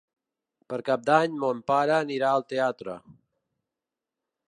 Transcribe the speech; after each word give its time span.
Per 0.73 0.79
Cap 0.87 1.03
d'Any 1.09 1.35
mon 1.45 1.61
pare 1.73 1.97
anirà 1.99 2.33
al 2.39 2.49
teatre. 2.55 2.99